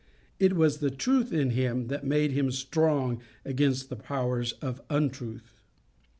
[0.39, 5.53] It was the truth in him that made him strong against the powers of untruth.